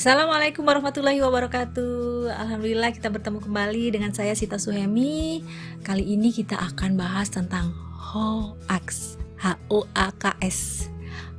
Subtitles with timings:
[0.00, 2.32] Assalamualaikum warahmatullahi wabarakatuh.
[2.32, 5.44] Alhamdulillah kita bertemu kembali dengan saya Sita Suhemi.
[5.84, 7.76] Kali ini kita akan bahas tentang
[8.08, 10.88] hoax H-O-A-K-S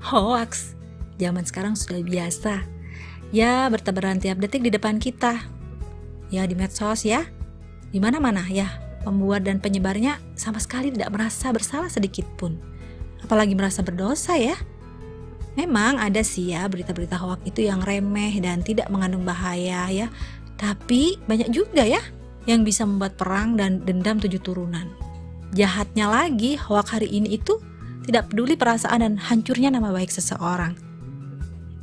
[0.06, 0.78] Hoax
[1.18, 2.62] Zaman sekarang sudah biasa.
[3.34, 5.42] Ya bertebaran tiap detik di depan kita.
[6.30, 7.26] Ya di medsos ya.
[7.90, 8.70] Di mana mana ya.
[9.02, 12.62] Pembuat dan penyebarnya sama sekali tidak merasa bersalah sedikit pun.
[13.26, 14.54] Apalagi merasa berdosa ya
[15.60, 20.08] Memang ada sih ya berita-berita hoak itu yang remeh dan tidak mengandung bahaya ya.
[20.56, 22.00] Tapi banyak juga ya
[22.48, 24.88] yang bisa membuat perang dan dendam tujuh turunan.
[25.52, 27.60] Jahatnya lagi, hoak hari ini itu
[28.08, 30.74] tidak peduli perasaan dan hancurnya nama baik seseorang.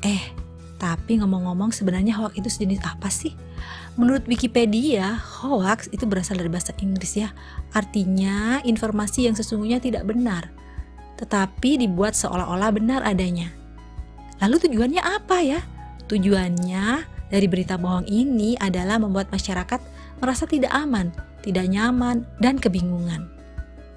[0.01, 0.25] Eh,
[0.81, 3.37] tapi ngomong-ngomong sebenarnya hoak itu sejenis apa sih?
[3.99, 7.35] Menurut Wikipedia, hoax itu berasal dari bahasa Inggris ya.
[7.75, 10.55] Artinya informasi yang sesungguhnya tidak benar,
[11.19, 13.58] tetapi dibuat seolah-olah benar adanya.
[14.39, 15.61] Lalu tujuannya apa ya?
[16.07, 19.81] Tujuannya dari berita bohong ini adalah membuat masyarakat
[20.19, 21.13] merasa tidak aman,
[21.45, 23.29] tidak nyaman, dan kebingungan.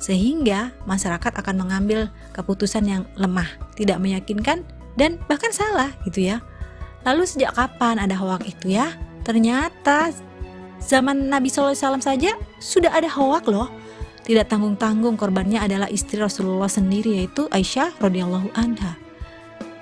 [0.02, 4.66] Sehingga masyarakat akan mengambil keputusan yang lemah, tidak meyakinkan,
[4.98, 6.42] dan bahkan salah gitu ya.
[7.06, 8.94] Lalu sejak kapan ada hoak itu ya?
[9.22, 10.14] Ternyata
[10.82, 13.70] zaman Nabi SAW saja sudah ada hoak loh.
[14.22, 19.01] Tidak tanggung-tanggung korbannya adalah istri Rasulullah sendiri yaitu Aisyah radhiyallahu anha.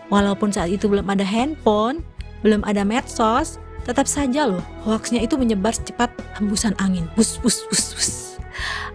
[0.10, 2.02] Walaupun saat itu belum ada handphone,
[2.42, 7.10] belum ada medsos, tetap saja loh hoaxnya itu menyebar secepat hembusan angin.
[7.18, 8.12] Bus, bus, bus, bus.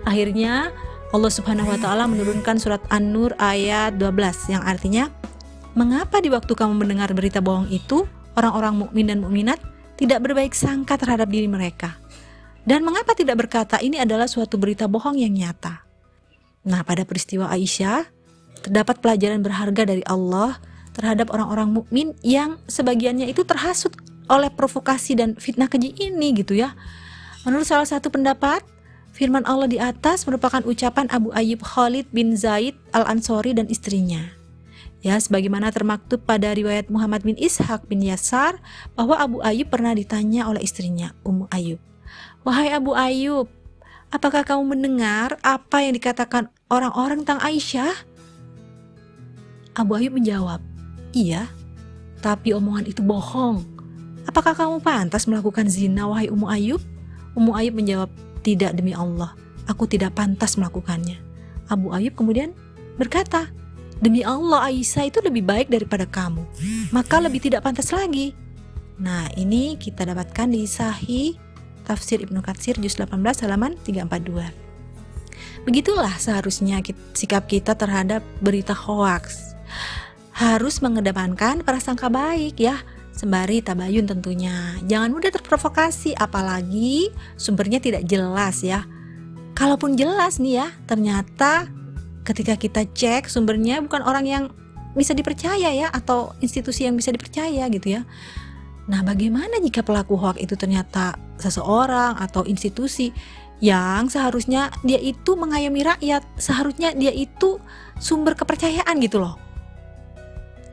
[0.07, 0.75] Akhirnya
[1.15, 5.09] Allah Subhanahu wa taala menurunkan surat An-Nur ayat 12 yang artinya
[5.75, 8.07] Mengapa di waktu kamu mendengar berita bohong itu
[8.39, 9.59] orang-orang mukmin dan mukminat
[9.99, 11.99] tidak berbaik sangka terhadap diri mereka?
[12.63, 15.83] Dan mengapa tidak berkata ini adalah suatu berita bohong yang nyata?
[16.71, 18.07] Nah, pada peristiwa Aisyah
[18.63, 20.63] terdapat pelajaran berharga dari Allah
[20.95, 23.93] terhadap orang-orang mukmin yang sebagiannya itu terhasut
[24.31, 26.73] oleh provokasi dan fitnah keji ini gitu ya.
[27.45, 28.65] Menurut salah satu pendapat,
[29.13, 34.33] firman Allah di atas merupakan ucapan Abu Ayyub Khalid bin Zaid Al-Ansori dan istrinya.
[35.05, 38.57] Ya, sebagaimana termaktub pada riwayat Muhammad bin Ishaq bin Yasar
[38.97, 41.77] bahwa Abu Ayyub pernah ditanya oleh istrinya, Ummu Ayyub.
[42.41, 43.45] Wahai Abu Ayyub,
[44.09, 47.93] apakah kamu mendengar apa yang dikatakan orang-orang tentang Aisyah?
[49.77, 50.65] Abu Ayyub menjawab,
[51.15, 51.47] Iya,
[52.19, 53.63] tapi omongan itu bohong.
[54.27, 56.83] Apakah kamu pantas melakukan zina, wahai Ummu Ayub?
[57.39, 58.11] Ummu Ayub menjawab,
[58.43, 59.39] tidak demi Allah,
[59.71, 61.17] aku tidak pantas melakukannya.
[61.71, 62.51] Abu Ayub kemudian
[62.99, 63.47] berkata,
[64.03, 66.43] demi Allah Aisyah itu lebih baik daripada kamu,
[66.91, 68.35] maka lebih tidak pantas lagi.
[68.99, 71.39] Nah ini kita dapatkan di Sahih
[71.87, 74.51] Tafsir Ibnu Katsir juz 18 halaman 342.
[75.63, 76.83] Begitulah seharusnya
[77.17, 79.55] sikap kita terhadap berita hoaks
[80.35, 82.83] harus mengedepankan prasangka baik ya
[83.15, 84.75] sembari tabayun tentunya.
[84.85, 88.83] Jangan mudah terprovokasi apalagi sumbernya tidak jelas ya.
[89.55, 91.71] Kalaupun jelas nih ya, ternyata
[92.27, 94.45] ketika kita cek sumbernya bukan orang yang
[94.99, 98.03] bisa dipercaya ya atau institusi yang bisa dipercaya gitu ya.
[98.91, 103.15] Nah, bagaimana jika pelaku hoax itu ternyata seseorang atau institusi
[103.63, 107.63] yang seharusnya dia itu mengayomi rakyat, seharusnya dia itu
[108.03, 109.39] sumber kepercayaan gitu loh.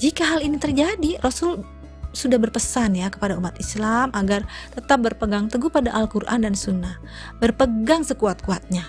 [0.01, 1.61] Jika hal ini terjadi, Rasul
[2.09, 6.97] sudah berpesan ya kepada umat Islam agar tetap berpegang teguh pada Al-Quran dan Sunnah,
[7.37, 8.81] berpegang sekuat-kuatnya,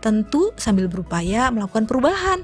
[0.00, 2.40] tentu sambil berupaya melakukan perubahan,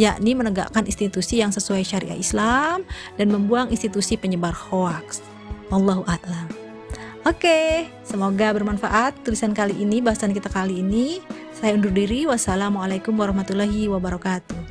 [0.00, 2.88] yakni menegakkan institusi yang sesuai syariah Islam
[3.20, 5.20] dan membuang institusi penyebar hoaks.
[5.68, 6.48] Allahu a'lam.
[7.28, 11.20] Oke, semoga bermanfaat tulisan kali ini, bahasan kita kali ini.
[11.52, 12.24] Saya undur diri.
[12.24, 14.67] Wassalamualaikum warahmatullahi wabarakatuh.